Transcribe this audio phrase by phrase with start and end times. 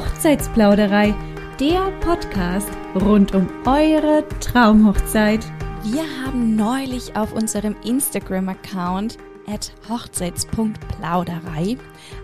[0.00, 1.14] Hochzeitsplauderei,
[1.60, 5.44] der Podcast rund um eure Traumhochzeit.
[5.84, 11.76] Wir haben neulich auf unserem Instagram-Account at hochzeits.plauderei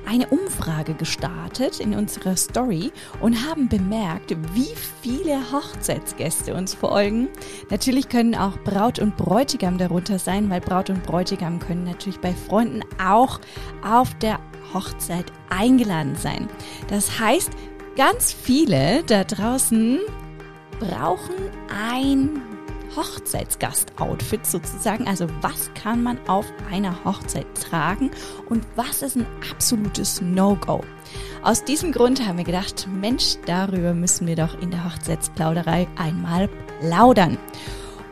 [0.07, 7.29] eine Umfrage gestartet in unserer Story und haben bemerkt, wie viele Hochzeitsgäste uns folgen.
[7.71, 12.33] Natürlich können auch Braut und Bräutigam darunter sein, weil Braut und Bräutigam können natürlich bei
[12.33, 13.41] Freunden auch
[13.83, 14.39] auf der
[14.73, 16.49] Hochzeit eingeladen sein.
[16.89, 17.51] Das heißt,
[17.97, 20.01] ganz viele da draußen
[20.79, 21.35] brauchen
[21.69, 22.41] ein
[22.97, 25.07] Hochzeitsgast-Outfit sozusagen.
[25.07, 28.11] Also was kann man auf einer Hochzeit tragen
[28.49, 30.83] und was ist ein absolutes No-Go?
[31.43, 36.49] Aus diesem Grund haben wir gedacht, Mensch, darüber müssen wir doch in der Hochzeitsplauderei einmal
[36.81, 37.39] plaudern.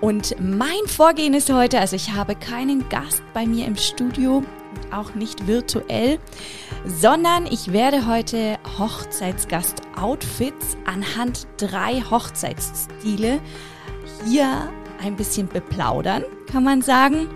[0.01, 4.45] Und mein Vorgehen ist heute, also ich habe keinen Gast bei mir im Studio,
[4.91, 6.19] auch nicht virtuell,
[6.85, 13.41] sondern ich werde heute Hochzeitsgast-Outfits anhand drei Hochzeitsstile
[14.27, 14.69] hier
[15.03, 17.29] ein bisschen beplaudern, kann man sagen,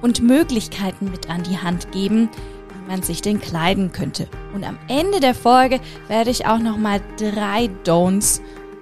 [0.00, 2.28] und Möglichkeiten mit an die Hand geben,
[2.74, 4.28] wie man sich denn kleiden könnte.
[4.54, 8.40] Und am Ende der Folge werde ich auch noch mal drei Don'ts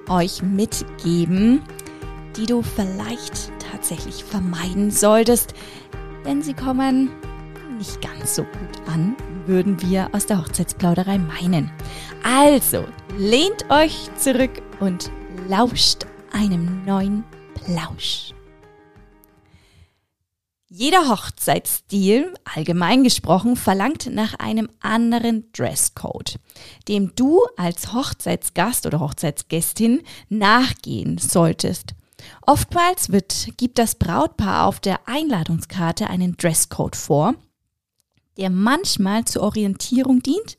[0.08, 1.62] euch mitgeben,
[2.36, 5.54] die du vielleicht tatsächlich vermeiden solltest,
[6.25, 7.10] denn sie kommen
[7.78, 9.16] nicht ganz so gut an,
[9.47, 11.70] würden wir aus der Hochzeitsplauderei meinen.
[12.22, 12.84] Also,
[13.16, 15.10] lehnt euch zurück und
[15.48, 18.33] lauscht einem neuen Plausch.
[20.72, 26.39] Jeder Hochzeitsstil, allgemein gesprochen, verlangt nach einem anderen Dresscode,
[26.87, 31.95] dem du als Hochzeitsgast oder Hochzeitsgästin nachgehen solltest.
[32.47, 37.34] Oftmals wird, gibt das Brautpaar auf der Einladungskarte einen Dresscode vor,
[38.37, 40.56] der manchmal zur Orientierung dient,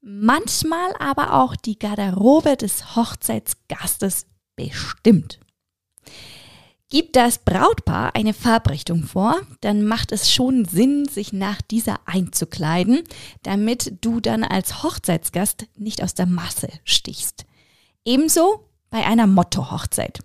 [0.00, 5.40] manchmal aber auch die Garderobe des Hochzeitsgastes bestimmt.
[6.90, 13.02] Gibt das Brautpaar eine Farbrichtung vor, dann macht es schon Sinn, sich nach dieser einzukleiden,
[13.42, 17.46] damit du dann als Hochzeitsgast nicht aus der Masse stichst.
[18.04, 20.20] Ebenso bei einer Motto-Hochzeit.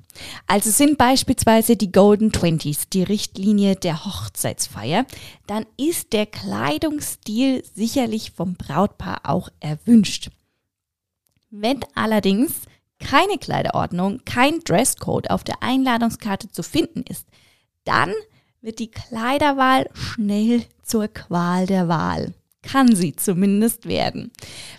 [0.45, 5.07] Also sind beispielsweise die Golden Twenties die Richtlinie der Hochzeitsfeier,
[5.47, 10.29] dann ist der Kleidungsstil sicherlich vom Brautpaar auch erwünscht.
[11.49, 12.51] Wenn allerdings
[12.99, 17.27] keine Kleiderordnung, kein Dresscode auf der Einladungskarte zu finden ist,
[17.85, 18.13] dann
[18.61, 24.31] wird die Kleiderwahl schnell zur Qual der Wahl kann sie zumindest werden.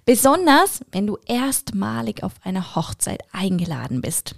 [0.04, 4.34] Besonders, wenn du erstmalig auf eine Hochzeit eingeladen bist.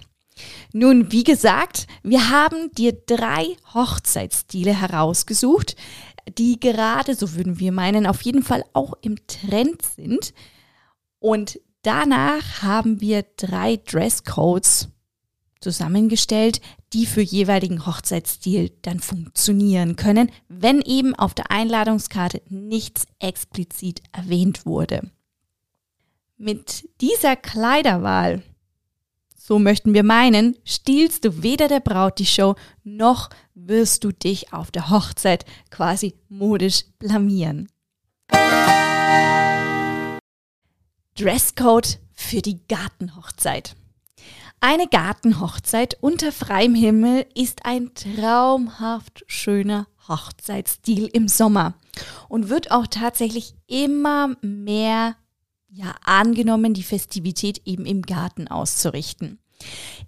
[0.71, 5.75] Nun, wie gesagt, wir haben dir drei Hochzeitsstile herausgesucht,
[6.37, 10.33] die gerade, so würden wir meinen, auf jeden Fall auch im Trend sind.
[11.19, 14.89] Und danach haben wir drei Dresscodes
[15.61, 16.59] zusammengestellt,
[16.91, 24.65] die für jeweiligen Hochzeitsstil dann funktionieren können, wenn eben auf der Einladungskarte nichts explizit erwähnt
[24.65, 25.09] wurde.
[26.37, 28.43] Mit dieser Kleiderwahl,
[29.35, 34.53] so möchten wir meinen, stiehlst du weder der Braut die Show, noch wirst du dich
[34.53, 37.69] auf der Hochzeit quasi modisch blamieren.
[41.15, 43.75] Dresscode für die Gartenhochzeit.
[44.59, 51.75] Eine Gartenhochzeit unter freiem Himmel ist ein traumhaft schöner Hochzeitsstil im Sommer
[52.29, 55.15] und wird auch tatsächlich immer mehr
[55.69, 59.37] ja, angenommen, die Festivität eben im Garten auszurichten.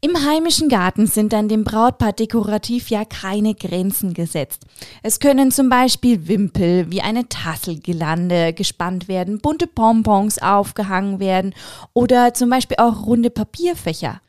[0.02, 4.64] Im heimischen Garten sind dann dem Brautpaar dekorativ ja keine Grenzen gesetzt.
[5.02, 11.54] Es können zum Beispiel Wimpel wie eine Tasselgelande gespannt werden, bunte Pompons aufgehangen werden
[11.94, 14.20] oder zum Beispiel auch runde Papierfächer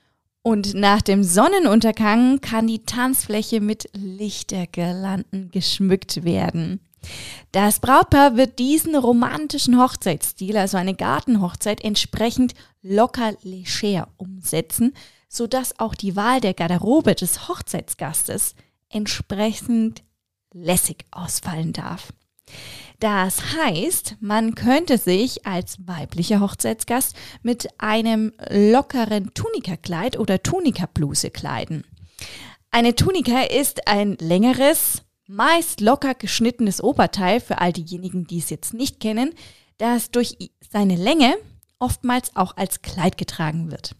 [0.47, 6.79] und nach dem Sonnenuntergang kann die Tanzfläche mit Lichtergirlanden geschmückt werden.
[7.53, 14.95] Das Brautpaar wird diesen romantischen Hochzeitsstil, also eine Gartenhochzeit, entsprechend locker leger umsetzen,
[15.29, 18.55] sodass auch die Wahl der Garderobe des Hochzeitsgastes
[18.89, 20.03] entsprechend
[20.53, 22.13] lässig ausfallen darf.
[23.01, 31.85] Das heißt, man könnte sich als weiblicher Hochzeitsgast mit einem lockeren Tunikakleid oder Tunikabluse kleiden.
[32.71, 38.75] Eine Tunika ist ein längeres, meist locker geschnittenes Oberteil für all diejenigen, die es jetzt
[38.75, 39.33] nicht kennen,
[39.79, 40.37] das durch
[40.71, 41.35] seine Länge
[41.79, 43.95] oftmals auch als Kleid getragen wird.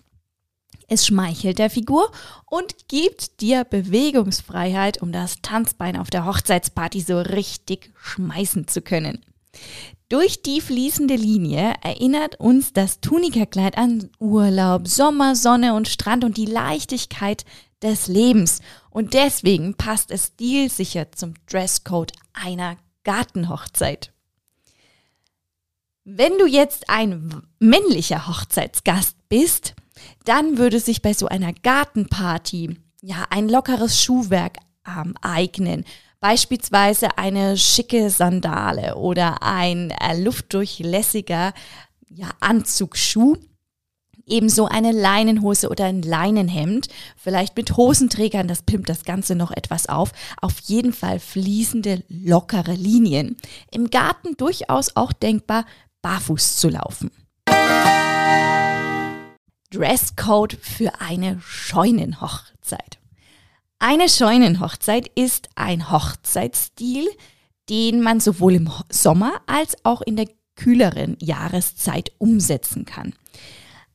[0.89, 2.11] Es schmeichelt der Figur
[2.47, 9.25] und gibt dir Bewegungsfreiheit, um das Tanzbein auf der Hochzeitsparty so richtig schmeißen zu können.
[10.09, 16.37] Durch die fließende Linie erinnert uns das Tunikakleid an Urlaub, Sommer, Sonne und Strand und
[16.37, 17.45] die Leichtigkeit
[17.83, 18.61] des Lebens.
[18.97, 24.11] Und deswegen passt es stilsicher zum Dresscode einer Gartenhochzeit.
[26.05, 29.75] Wenn du jetzt ein männlicher Hochzeitsgast bist,
[30.25, 34.57] dann würde sich bei so einer Gartenparty ja ein lockeres Schuhwerk
[34.89, 35.85] ähm, eignen.
[36.21, 41.53] Beispielsweise eine schicke Sandale oder ein äh, luftdurchlässiger
[42.09, 43.37] ja, Anzugsschuh.
[44.29, 49.89] Ebenso eine Leinenhose oder ein Leinenhemd, vielleicht mit Hosenträgern, das pimmt das Ganze noch etwas
[49.89, 50.11] auf.
[50.41, 53.37] Auf jeden Fall fließende, lockere Linien.
[53.71, 55.65] Im Garten durchaus auch denkbar,
[56.03, 57.13] barfuß zu laufen.
[59.71, 62.99] Dresscode für eine Scheunenhochzeit.
[63.79, 67.07] Eine Scheunenhochzeit ist ein Hochzeitsstil,
[67.69, 73.13] den man sowohl im Sommer als auch in der kühleren Jahreszeit umsetzen kann.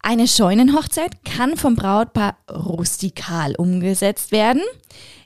[0.04, 4.64] Eine Scheunenhochzeit kann vom Brautpaar rustikal umgesetzt werden,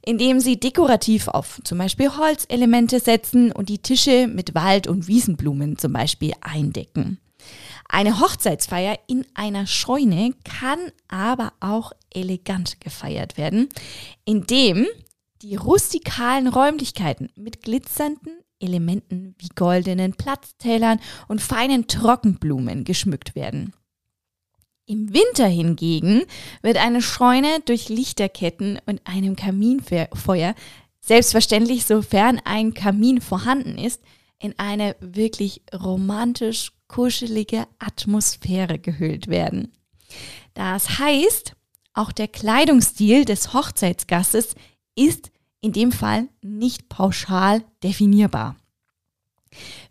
[0.06, 5.77] indem sie dekorativ auf zum Beispiel Holzelemente setzen und die Tische mit Wald- und Wiesenblumen
[5.77, 7.19] zum Beispiel eindecken.
[7.88, 13.69] Eine Hochzeitsfeier in einer Scheune kann aber auch elegant gefeiert werden,
[14.25, 14.88] indem
[15.42, 23.74] die rustikalen Räumlichkeiten mit glitzernden Elementen wie goldenen Platztälern und feinen Trockenblumen geschmückt werden.
[24.88, 26.24] Im Winter hingegen
[26.62, 30.54] wird eine Scheune durch Lichterketten und einem Kaminfeuer,
[31.02, 34.02] selbstverständlich sofern ein Kamin vorhanden ist,
[34.38, 39.74] in eine wirklich romantisch kuschelige Atmosphäre gehüllt werden.
[40.54, 41.54] Das heißt,
[41.96, 44.54] auch der Kleidungsstil des Hochzeitsgastes
[44.96, 48.56] ist in dem Fall nicht pauschal definierbar.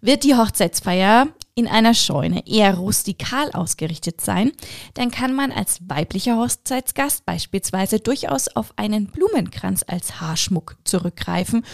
[0.00, 4.52] Wird die Hochzeitsfeier in einer Scheune eher rustikal ausgerichtet sein,
[4.94, 11.64] dann kann man als weiblicher Hochzeitsgast beispielsweise durchaus auf einen Blumenkranz als Haarschmuck zurückgreifen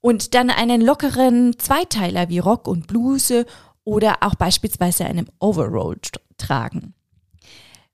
[0.00, 3.46] und dann einen lockeren Zweiteiler wie Rock und Bluse
[3.84, 5.96] oder auch beispielsweise einem Overall
[6.36, 6.94] tragen.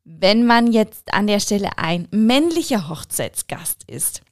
[0.05, 4.23] Wenn man jetzt an der Stelle ein männlicher Hochzeitsgast ist,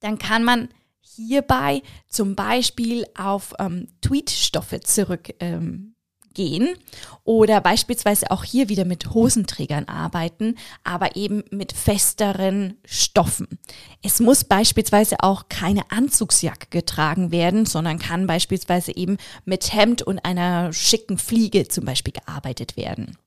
[0.00, 0.68] dann kann man
[1.00, 5.94] hierbei zum Beispiel auf ähm, Tweetstoffe zurück ähm,
[6.38, 6.76] gehen
[7.24, 10.54] oder beispielsweise auch hier wieder mit Hosenträgern arbeiten,
[10.84, 13.58] aber eben mit festeren Stoffen.
[14.02, 20.20] Es muss beispielsweise auch keine Anzugsjacke getragen werden, sondern kann beispielsweise eben mit Hemd und
[20.20, 23.18] einer schicken Fliege zum Beispiel gearbeitet werden.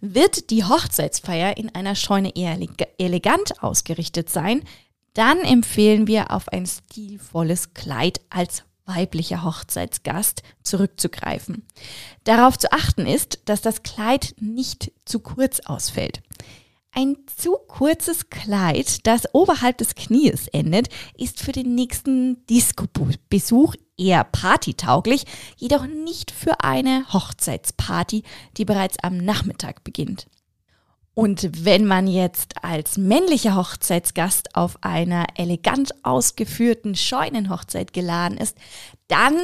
[0.00, 2.56] Wird die Hochzeitsfeier in einer Scheune eher
[2.98, 4.62] elegant ausgerichtet sein,
[5.14, 8.62] dann empfehlen wir auf ein stilvolles Kleid als
[8.94, 11.66] weiblicher Hochzeitsgast zurückzugreifen.
[12.24, 16.22] Darauf zu achten ist, dass das Kleid nicht zu kurz ausfällt.
[16.92, 24.24] Ein zu kurzes Kleid, das oberhalb des Knies endet, ist für den nächsten Disco-Besuch eher
[24.24, 25.24] partytauglich,
[25.56, 28.24] jedoch nicht für eine Hochzeitsparty,
[28.56, 30.26] die bereits am Nachmittag beginnt.
[31.14, 38.56] Und wenn man jetzt als männlicher Hochzeitsgast auf einer elegant ausgeführten Scheunenhochzeit geladen ist,
[39.08, 39.36] dann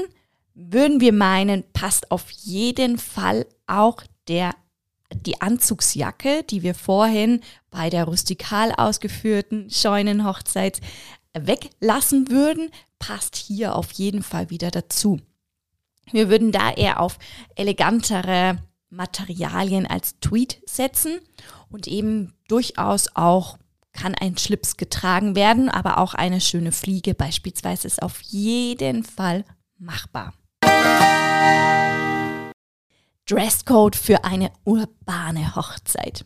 [0.54, 4.54] würden wir meinen, passt auf jeden Fall auch der
[5.12, 10.80] die Anzugsjacke, die wir vorhin bei der rustikal ausgeführten Scheunenhochzeit
[11.32, 15.20] weglassen würden, passt hier auf jeden Fall wieder dazu.
[16.10, 17.18] Wir würden da eher auf
[17.56, 18.58] elegantere
[18.90, 21.20] Materialien als Tweet setzen
[21.70, 23.58] und eben durchaus auch
[23.92, 29.44] kann ein Schlips getragen werden, aber auch eine schöne Fliege beispielsweise ist auf jeden Fall
[29.78, 30.34] machbar.
[33.26, 36.24] Dresscode für eine urbane Hochzeit.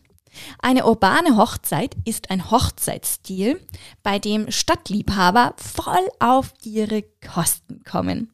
[0.59, 3.59] Eine urbane Hochzeit ist ein Hochzeitsstil,
[4.03, 7.03] bei dem Stadtliebhaber voll auf ihre
[7.33, 8.31] Kosten kommen.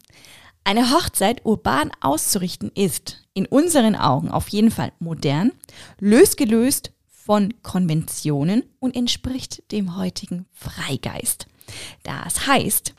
[0.68, 5.54] Eine Hochzeit urban auszurichten ist in unseren Augen auf jeden Fall modern,
[5.98, 11.48] losgelöst von Konventionen und entspricht dem heutigen Freigeist.
[12.04, 12.94] Das heißt,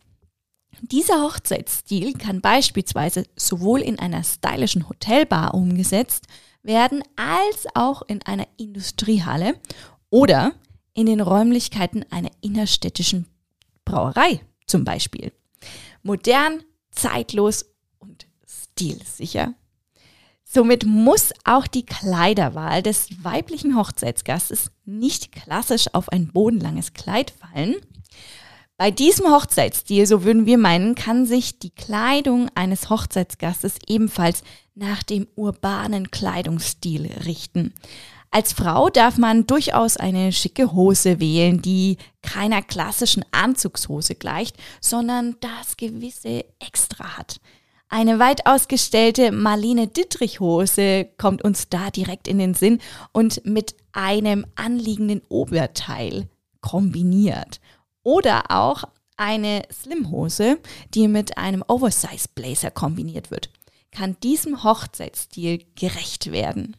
[0.81, 6.25] dieser Hochzeitsstil kann beispielsweise sowohl in einer stylischen Hotelbar umgesetzt
[6.63, 9.61] werden, als auch in einer Industriehalle
[10.09, 10.55] oder
[10.95, 13.27] in den Räumlichkeiten einer innerstädtischen
[13.85, 15.33] Brauerei zum Beispiel.
[16.03, 16.63] Modern,
[16.99, 17.64] zeitlos
[17.99, 19.55] und stilsicher.
[20.45, 27.76] Somit muss auch die Kleiderwahl des weiblichen Hochzeitsgastes nicht klassisch auf ein bodenlanges Kleid fallen.
[28.78, 34.43] Bei diesem Hochzeitsstil, so würden wir meinen, kann sich die Kleidung eines Hochzeitsgastes ebenfalls
[34.75, 37.75] nach dem urbanen Kleidungsstil richten.
[38.30, 45.37] Als Frau darf man durchaus eine schicke Hose wählen, die keiner klassischen Anzugshose gleicht, sondern
[45.40, 47.40] das gewisse Extra hat.
[47.88, 52.80] Eine weit ausgestellte Marlene Dittrich Hose kommt uns da direkt in den Sinn
[53.12, 56.28] und mit einem anliegenden Oberteil
[56.61, 57.61] kombiniert.
[58.02, 58.85] Oder auch
[59.16, 60.58] eine Slimhose,
[60.92, 63.50] die mit einem Oversize Blazer kombiniert wird,
[63.90, 66.76] kann diesem Hochzeitsstil gerecht werden.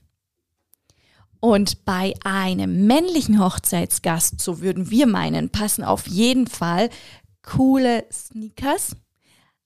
[1.40, 6.90] Und bei einem männlichen Hochzeitsgast, so würden wir meinen, passen auf jeden Fall
[7.44, 8.96] coole Sneakers.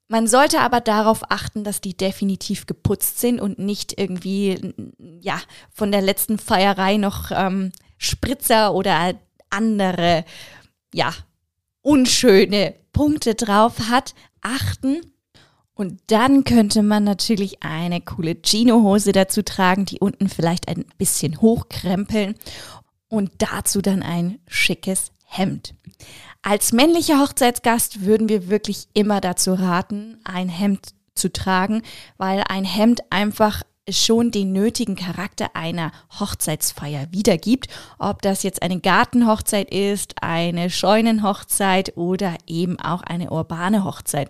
[0.07, 4.73] Man sollte aber darauf achten, dass die definitiv geputzt sind und nicht irgendwie
[5.21, 9.15] ja von der letzten Feierei noch ähm, Spritzer oder
[9.49, 10.25] andere
[10.93, 11.13] ja
[11.81, 15.12] unschöne Punkte drauf hat, achten.
[15.75, 21.41] Und dann könnte man natürlich eine coole Chino-Hose dazu tragen, die unten vielleicht ein bisschen
[21.41, 22.35] hochkrempeln
[23.09, 25.73] und dazu dann ein schickes Hemd.
[26.43, 31.81] Als männlicher Hochzeitsgast würden wir wirklich immer dazu raten, ein Hemd zu tragen,
[32.17, 37.67] weil ein Hemd einfach schon den nötigen Charakter einer Hochzeitsfeier wiedergibt.
[37.97, 44.29] Ob das jetzt eine Gartenhochzeit ist, eine Scheunenhochzeit oder eben auch eine urbane Hochzeit.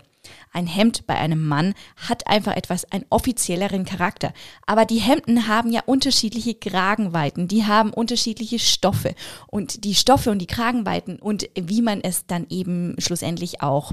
[0.51, 4.33] Ein Hemd bei einem Mann hat einfach etwas einen offizielleren Charakter.
[4.65, 9.15] Aber die Hemden haben ja unterschiedliche Kragenweiten, die haben unterschiedliche Stoffe.
[9.47, 13.91] Und die Stoffe und die Kragenweiten und wie man es dann eben schlussendlich auch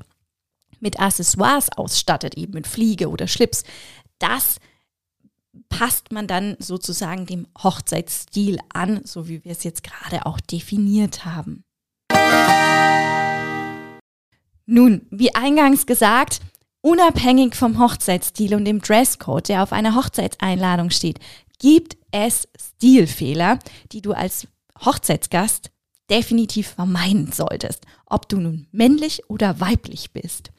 [0.80, 3.64] mit Accessoires ausstattet, eben mit Fliege oder Schlips,
[4.18, 4.56] das
[5.68, 11.25] passt man dann sozusagen dem Hochzeitsstil an, so wie wir es jetzt gerade auch definiert
[11.25, 11.64] haben.
[14.72, 16.40] Nun, wie eingangs gesagt,
[16.80, 21.18] unabhängig vom Hochzeitsstil und dem Dresscode, der auf einer Hochzeitseinladung steht,
[21.58, 23.58] gibt es Stilfehler,
[23.90, 24.46] die du als
[24.84, 25.72] Hochzeitsgast
[26.08, 30.52] definitiv vermeiden solltest, ob du nun männlich oder weiblich bist.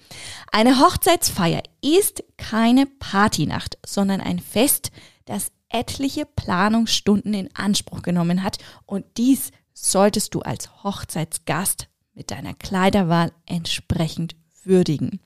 [0.52, 4.92] Eine Hochzeitsfeier ist keine Partynacht, sondern ein Fest,
[5.24, 12.54] das etliche Planungsstunden in Anspruch genommen hat und dies solltest du als Hochzeitsgast mit deiner
[12.54, 15.20] Kleiderwahl entsprechend würdigen.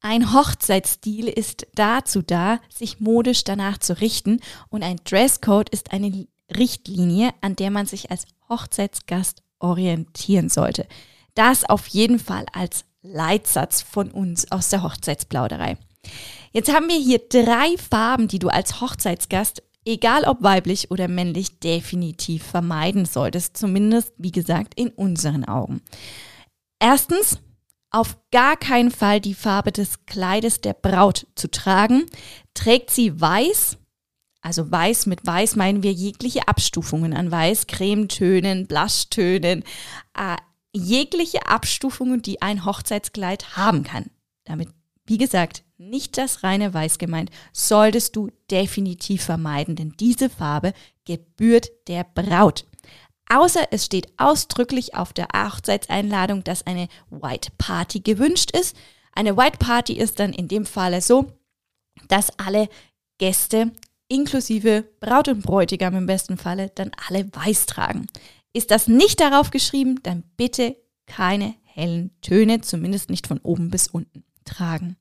[0.00, 6.26] Ein Hochzeitsstil ist dazu da, sich modisch danach zu richten und ein Dresscode ist eine
[6.54, 10.86] Richtlinie, an der man sich als Hochzeitsgast orientieren sollte.
[11.34, 15.78] Das auf jeden Fall als Leitsatz von uns aus der Hochzeitsplauderei.
[16.52, 21.58] Jetzt haben wir hier drei Farben, die du als Hochzeitsgast, egal ob weiblich oder männlich,
[21.60, 23.56] definitiv vermeiden solltest.
[23.56, 25.80] Zumindest, wie gesagt, in unseren Augen.
[26.78, 27.38] Erstens,
[27.90, 32.06] auf gar keinen Fall die Farbe des Kleides der Braut zu tragen.
[32.52, 33.78] Trägt sie weiß,
[34.40, 39.62] also weiß mit weiß meinen wir jegliche Abstufungen an weiß, Cremetönen, Blushtönen,
[40.18, 40.36] äh,
[40.74, 44.10] jegliche Abstufungen, die ein Hochzeitskleid haben kann.
[44.44, 44.68] Damit,
[45.06, 50.72] wie gesagt, nicht das reine Weiß gemeint, solltest du definitiv vermeiden, denn diese Farbe
[51.04, 52.66] gebührt der Braut.
[53.28, 58.76] Außer es steht ausdrücklich auf der Hochzeitseinladung, dass eine White Party gewünscht ist.
[59.12, 61.32] Eine White Party ist dann in dem Falle so,
[62.08, 62.68] dass alle
[63.18, 63.72] Gäste
[64.08, 68.06] inklusive Braut und Bräutigam im besten Falle, dann alle weiß tragen.
[68.52, 70.76] Ist das nicht darauf geschrieben, dann bitte
[71.06, 74.96] keine hellen Töne, zumindest nicht von oben bis unten tragen.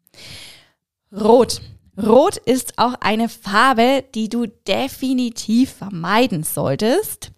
[1.13, 1.61] Rot.
[1.95, 7.31] Rot ist auch eine Farbe, die du definitiv vermeiden solltest.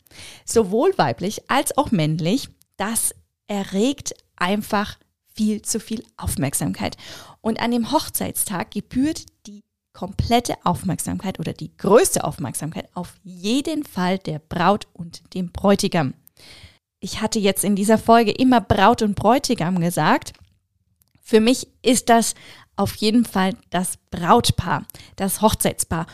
[0.46, 2.50] Sowohl weiblich als auch männlich.
[2.78, 3.14] Das
[3.48, 4.98] erregt einfach
[5.34, 6.96] viel zu viel Aufmerksamkeit.
[7.42, 14.18] Und an dem Hochzeitstag gebührt die komplette Aufmerksamkeit oder die größte Aufmerksamkeit auf jeden Fall
[14.20, 16.14] der Braut und dem Bräutigam.
[17.00, 20.34] Ich hatte jetzt in dieser Folge immer Braut und Bräutigam gesagt.
[21.22, 22.36] Für mich ist das
[22.76, 26.08] auf jeden Fall das Brautpaar, das Hochzeitspaar.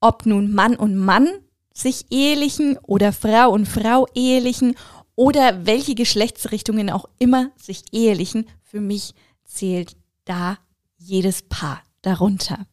[0.00, 1.28] Ob nun Mann und Mann
[1.72, 4.74] sich ehelichen oder Frau und Frau ehelichen
[5.14, 9.14] oder welche Geschlechtsrichtungen auch immer sich ehelichen, für mich
[9.44, 10.58] zählt da
[10.96, 12.66] jedes Paar darunter.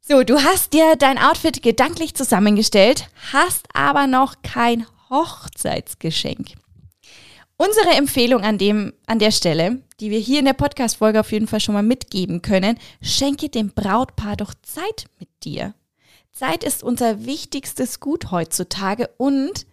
[0.00, 6.61] So, du hast dir dein Outfit gedanklich zusammengestellt, hast aber noch kein Hochzeitsgeschenk.
[7.64, 11.46] Unsere Empfehlung an, dem, an der Stelle, die wir hier in der Podcast-Folge auf jeden
[11.46, 15.72] Fall schon mal mitgeben können, schenke dem Brautpaar doch Zeit mit dir.
[16.32, 19.64] Zeit ist unser wichtigstes Gut heutzutage und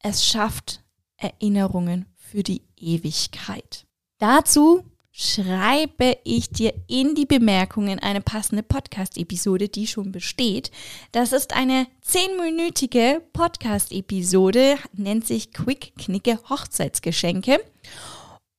[0.00, 0.82] es schafft
[1.18, 3.86] Erinnerungen für die Ewigkeit.
[4.18, 4.82] Dazu
[5.18, 10.70] schreibe ich dir in die Bemerkungen eine passende Podcast-Episode, die schon besteht.
[11.12, 17.64] Das ist eine zehnminütige Podcast-Episode, nennt sich Quick Knicke Hochzeitsgeschenke.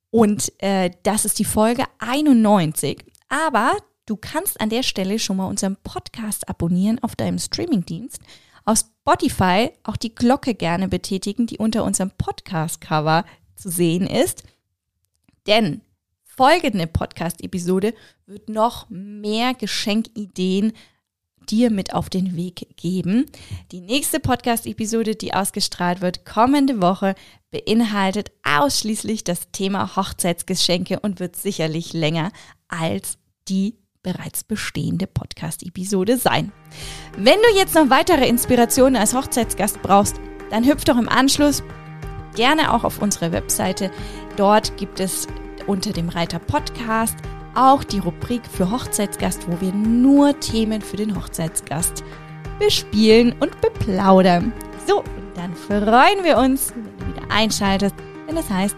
[0.09, 3.05] Und äh, das ist die Folge 91.
[3.29, 8.19] Aber du kannst an der Stelle schon mal unseren Podcast abonnieren auf deinem Streamingdienst.
[8.65, 14.41] Auf Spotify auch die Glocke gerne betätigen, die unter unserem Podcast-Cover zu sehen ist.
[15.45, 15.81] Denn
[16.37, 17.93] folgende Podcast-Episode
[18.27, 20.71] wird noch mehr Geschenkideen
[21.49, 23.25] dir mit auf den Weg geben.
[23.71, 27.15] Die nächste Podcast-Episode, die ausgestrahlt wird kommende Woche,
[27.49, 32.31] beinhaltet ausschließlich das Thema Hochzeitsgeschenke und wird sicherlich länger
[32.67, 33.17] als
[33.47, 36.51] die bereits bestehende Podcast-Episode sein.
[37.17, 40.17] Wenn du jetzt noch weitere Inspirationen als Hochzeitsgast brauchst,
[40.51, 41.63] dann hüpf doch im Anschluss
[42.35, 43.89] gerne auch auf unsere Webseite.
[44.35, 45.27] Dort gibt es
[45.67, 47.17] unter dem Reiter Podcast
[47.55, 52.03] auch die Rubrik für Hochzeitsgast, wo wir nur Themen für den Hochzeitsgast
[52.59, 54.53] bespielen und beplaudern.
[54.85, 55.03] So,
[55.35, 57.95] dann freuen wir uns, wenn du wieder einschaltest,
[58.27, 58.77] wenn es heißt,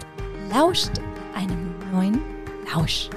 [0.53, 0.91] lauscht
[1.36, 2.22] einem neuen
[2.74, 3.10] Lausch.